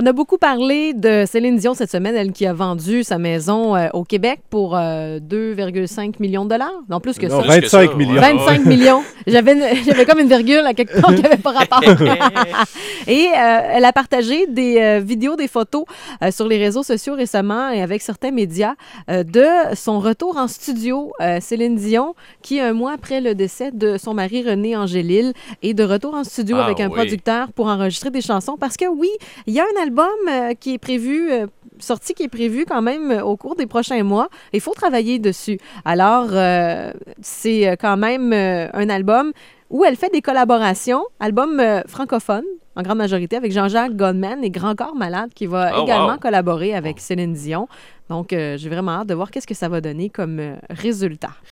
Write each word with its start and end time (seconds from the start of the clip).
On 0.00 0.06
a 0.06 0.12
beaucoup 0.12 0.38
parlé 0.38 0.94
de 0.94 1.24
Céline 1.26 1.56
Dion 1.56 1.74
cette 1.74 1.90
semaine, 1.90 2.14
elle 2.14 2.30
qui 2.30 2.46
a 2.46 2.52
vendu 2.52 3.02
sa 3.02 3.18
maison 3.18 3.74
euh, 3.74 3.88
au 3.94 4.04
Québec 4.04 4.38
pour 4.48 4.76
euh, 4.76 5.18
2,5 5.18 6.14
millions 6.20 6.44
de 6.44 6.50
dollars. 6.50 6.70
Non, 6.88 7.00
plus 7.00 7.18
que 7.18 7.26
Non, 7.26 7.40
ça. 7.42 7.48
25 7.48 7.90
ouais. 7.90 7.96
millions. 7.96 8.20
25 8.20 8.64
millions. 8.66 9.02
J'avais, 9.26 9.54
une- 9.54 9.82
j'avais 9.84 10.04
comme 10.04 10.20
une 10.20 10.28
virgule 10.28 10.60
à 10.64 10.72
quelque 10.72 11.00
part 11.00 11.12
qui 11.16 11.20
n'avait 11.22 11.36
pas 11.36 11.50
rapport. 11.50 11.82
et 13.08 13.26
euh, 13.26 13.60
elle 13.72 13.84
a 13.84 13.92
partagé 13.92 14.46
des 14.46 14.78
euh, 14.78 15.00
vidéos, 15.00 15.34
des 15.34 15.48
photos 15.48 15.84
euh, 16.22 16.30
sur 16.30 16.46
les 16.46 16.58
réseaux 16.58 16.84
sociaux 16.84 17.14
récemment 17.16 17.70
et 17.70 17.82
avec 17.82 18.00
certains 18.00 18.30
médias 18.30 18.74
euh, 19.10 19.24
de 19.24 19.74
son 19.74 19.98
retour 19.98 20.36
en 20.36 20.46
studio. 20.46 21.10
Euh, 21.20 21.38
Céline 21.40 21.74
Dion, 21.74 22.14
qui 22.40 22.60
un 22.60 22.72
mois 22.72 22.92
après 22.92 23.20
le 23.20 23.34
décès 23.34 23.72
de 23.72 23.98
son 23.98 24.14
mari 24.14 24.48
René 24.48 24.76
Angélil, 24.76 25.32
est 25.64 25.74
de 25.74 25.82
retour 25.82 26.14
en 26.14 26.22
studio 26.22 26.56
Ah 26.60 26.66
avec 26.66 26.78
un 26.78 26.86
oui. 26.86 26.94
producteur 26.94 27.50
pour 27.52 27.66
enregistrer 27.66 28.10
des 28.12 28.20
chansons. 28.20 28.56
Parce 28.60 28.76
que 28.76 28.86
oui, 28.86 29.10
il 29.48 29.54
y 29.54 29.58
a 29.58 29.64
un 29.64 29.87
album 29.88 30.08
euh, 30.28 30.54
qui 30.54 30.74
est 30.74 30.78
prévu. 30.78 31.30
euh, 31.32 31.46
sortie 31.80 32.12
qui 32.12 32.24
est 32.24 32.28
prévue 32.28 32.64
quand 32.66 32.82
même 32.82 33.12
euh, 33.12 33.22
au 33.22 33.36
cours 33.36 33.54
des 33.54 33.66
prochains 33.66 34.02
mois. 34.02 34.28
Il 34.52 34.60
faut 34.60 34.74
travailler 34.74 35.20
dessus. 35.20 35.58
Alors, 35.84 36.26
euh, 36.32 36.90
c'est 37.22 37.76
quand 37.80 37.96
même 37.96 38.32
un 38.32 38.88
album 38.88 39.30
où 39.70 39.84
elle 39.84 39.94
fait 39.96 40.10
des 40.12 40.20
collaborations, 40.22 41.04
album 41.20 41.62
francophone 41.86 42.44
en 42.74 42.82
grande 42.82 42.98
majorité 42.98 43.36
avec 43.36 43.52
Jean-Jacques 43.52 43.94
Goldman 43.96 44.42
et 44.42 44.50
Grand 44.50 44.74
Corps 44.74 44.94
Malade 44.96 45.30
qui 45.34 45.46
va 45.46 45.72
Oh, 45.76 45.82
également 45.84 46.14
wow. 46.14 46.18
collaborer 46.18 46.74
avec 46.74 46.98
Céline 47.00 47.32
Dion. 47.34 47.68
Donc, 48.08 48.32
euh, 48.32 48.56
j'ai 48.56 48.70
vraiment 48.70 48.92
hâte 49.00 49.08
de 49.08 49.14
voir 49.14 49.30
qu'est-ce 49.30 49.46
que 49.46 49.54
ça 49.54 49.68
va 49.68 49.80
donner 49.80 50.08
comme 50.10 50.38
euh, 50.40 50.56
résultat. 50.70 51.34